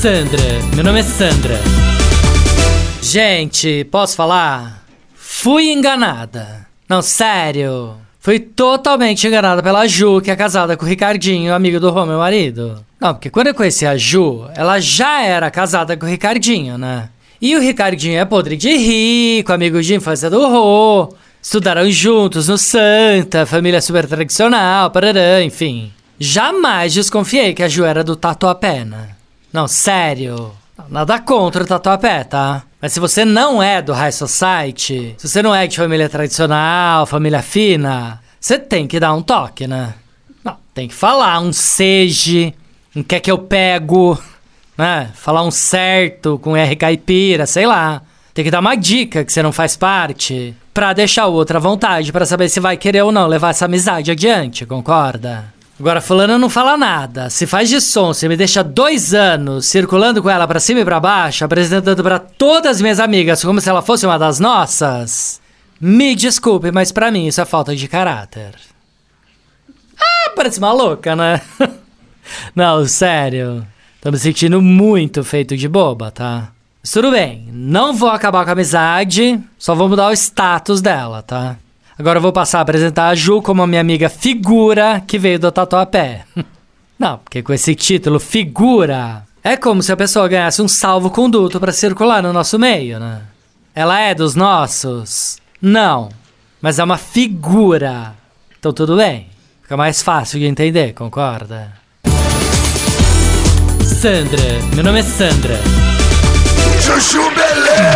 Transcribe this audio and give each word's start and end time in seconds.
Sandra, 0.00 0.42
meu 0.74 0.84
nome 0.84 1.00
é 1.00 1.02
Sandra. 1.02 1.58
Gente, 3.00 3.82
posso 3.84 4.14
falar? 4.14 4.84
Fui 5.14 5.72
enganada. 5.72 6.66
Não, 6.86 7.00
sério. 7.00 7.94
Fui 8.20 8.38
totalmente 8.38 9.26
enganada 9.26 9.62
pela 9.62 9.86
Ju, 9.86 10.20
que 10.20 10.30
é 10.30 10.36
casada 10.36 10.76
com 10.76 10.84
o 10.84 10.88
Ricardinho, 10.88 11.54
amigo 11.54 11.80
do 11.80 11.88
Rô, 11.88 12.04
meu 12.04 12.18
marido. 12.18 12.84
Não, 13.00 13.14
porque 13.14 13.30
quando 13.30 13.46
eu 13.46 13.54
conheci 13.54 13.86
a 13.86 13.96
Ju, 13.96 14.46
ela 14.54 14.78
já 14.80 15.22
era 15.22 15.50
casada 15.50 15.96
com 15.96 16.04
o 16.04 16.08
Ricardinho, 16.08 16.76
né? 16.76 17.08
E 17.40 17.56
o 17.56 17.60
Ricardinho 17.60 18.18
é 18.18 18.24
podre 18.26 18.54
de 18.54 18.76
rico, 18.76 19.50
amigo 19.50 19.80
de 19.82 19.94
infância 19.94 20.28
do 20.28 20.46
Rô. 20.46 21.08
Estudaram 21.40 21.90
juntos 21.90 22.48
no 22.48 22.58
Santa, 22.58 23.46
família 23.46 23.80
super 23.80 24.06
tradicional, 24.06 24.90
parará, 24.90 25.42
enfim. 25.42 25.90
Jamais 26.20 26.92
desconfiei 26.92 27.54
que 27.54 27.62
a 27.62 27.68
Ju 27.68 27.84
era 27.84 28.04
do 28.04 28.14
Tatuapé, 28.14 28.84
né? 28.84 29.16
Não, 29.52 29.66
sério. 29.66 30.52
Nada 30.88 31.18
contra 31.18 31.64
o 31.64 31.66
Tatuapé, 31.66 32.24
tá? 32.24 32.62
Mas 32.80 32.92
se 32.92 33.00
você 33.00 33.24
não 33.24 33.62
é 33.62 33.80
do 33.80 33.92
High 33.92 34.12
Society, 34.12 35.14
se 35.16 35.28
você 35.28 35.42
não 35.42 35.54
é 35.54 35.66
de 35.66 35.76
família 35.76 36.08
tradicional, 36.08 37.06
família 37.06 37.42
fina, 37.42 38.20
você 38.38 38.58
tem 38.58 38.86
que 38.86 39.00
dar 39.00 39.14
um 39.14 39.22
toque, 39.22 39.66
né? 39.66 39.94
Não, 40.44 40.56
tem 40.74 40.86
que 40.86 40.94
falar 40.94 41.40
um 41.40 41.52
seja, 41.52 42.52
um 42.94 43.02
quer 43.02 43.20
que 43.20 43.30
eu 43.30 43.38
pego, 43.38 44.18
né? 44.76 45.10
Falar 45.14 45.42
um 45.42 45.50
certo 45.50 46.38
com 46.38 46.56
R 46.56 46.76
caipira, 46.76 47.46
sei 47.46 47.66
lá. 47.66 48.02
Tem 48.34 48.44
que 48.44 48.50
dar 48.50 48.60
uma 48.60 48.76
dica 48.76 49.24
que 49.24 49.32
você 49.32 49.42
não 49.42 49.50
faz 49.50 49.76
parte, 49.76 50.54
pra 50.74 50.92
deixar 50.92 51.26
o 51.26 51.32
outro 51.32 51.56
à 51.56 51.60
vontade, 51.60 52.12
para 52.12 52.26
saber 52.26 52.50
se 52.50 52.60
vai 52.60 52.76
querer 52.76 53.02
ou 53.02 53.10
não 53.10 53.26
levar 53.26 53.50
essa 53.50 53.64
amizade 53.64 54.10
adiante, 54.10 54.66
concorda? 54.66 55.55
Agora, 55.78 56.00
fulano 56.00 56.38
não 56.38 56.48
fala 56.48 56.76
nada. 56.76 57.28
Se 57.28 57.46
faz 57.46 57.68
de 57.68 57.80
som, 57.80 58.14
se 58.14 58.26
me 58.28 58.36
deixa 58.36 58.64
dois 58.64 59.12
anos 59.12 59.66
circulando 59.66 60.22
com 60.22 60.30
ela 60.30 60.46
pra 60.48 60.58
cima 60.58 60.80
e 60.80 60.84
pra 60.84 60.98
baixo, 60.98 61.44
apresentando 61.44 62.02
pra 62.02 62.18
todas 62.18 62.76
as 62.76 62.82
minhas 62.82 62.98
amigas 62.98 63.44
como 63.44 63.60
se 63.60 63.68
ela 63.68 63.82
fosse 63.82 64.06
uma 64.06 64.18
das 64.18 64.40
nossas. 64.40 65.40
Me 65.78 66.14
desculpe, 66.14 66.72
mas 66.72 66.90
pra 66.90 67.10
mim 67.10 67.26
isso 67.26 67.40
é 67.42 67.44
falta 67.44 67.76
de 67.76 67.86
caráter. 67.88 68.54
Ah, 69.98 70.30
parece 70.34 70.58
uma 70.58 70.72
louca, 70.72 71.14
né? 71.14 71.42
não, 72.56 72.86
sério. 72.86 73.66
Tô 74.00 74.10
me 74.10 74.18
sentindo 74.18 74.62
muito 74.62 75.22
feito 75.22 75.56
de 75.56 75.68
boba, 75.68 76.10
tá? 76.10 76.52
Mas 76.82 76.90
tudo 76.90 77.10
bem, 77.10 77.50
não 77.52 77.92
vou 77.92 78.08
acabar 78.08 78.44
com 78.44 78.50
a 78.50 78.52
amizade, 78.52 79.38
só 79.58 79.74
vou 79.74 79.88
mudar 79.88 80.08
o 80.08 80.12
status 80.12 80.80
dela, 80.80 81.20
tá? 81.20 81.58
Agora 81.98 82.18
eu 82.18 82.22
vou 82.22 82.32
passar 82.32 82.58
a 82.58 82.62
apresentar 82.62 83.08
a 83.08 83.14
Ju 83.14 83.40
como 83.40 83.62
a 83.62 83.66
minha 83.66 83.80
amiga 83.80 84.10
figura 84.10 85.02
que 85.06 85.18
veio 85.18 85.38
do 85.38 85.50
Tatuapé. 85.50 86.24
Não, 86.98 87.18
porque 87.18 87.42
com 87.42 87.52
esse 87.52 87.74
título, 87.74 88.20
figura, 88.20 89.22
é 89.42 89.56
como 89.56 89.82
se 89.82 89.92
a 89.92 89.96
pessoa 89.96 90.28
ganhasse 90.28 90.60
um 90.60 90.68
salvo-conduto 90.68 91.58
para 91.58 91.72
circular 91.72 92.22
no 92.22 92.32
nosso 92.32 92.58
meio, 92.58 92.98
né? 92.98 93.22
Ela 93.74 94.00
é 94.00 94.14
dos 94.14 94.34
nossos? 94.34 95.38
Não, 95.60 96.10
mas 96.60 96.78
é 96.78 96.84
uma 96.84 96.98
figura. 96.98 98.14
Então 98.58 98.72
tudo 98.72 98.96
bem. 98.96 99.28
Fica 99.62 99.76
mais 99.76 100.02
fácil 100.02 100.38
de 100.38 100.46
entender, 100.46 100.92
concorda? 100.92 101.72
Sandra, 103.82 104.42
meu 104.74 104.84
nome 104.84 105.00
é 105.00 105.02
Sandra. 105.02 105.58
Chuchu 106.80 107.22
Beleza! 107.30 107.95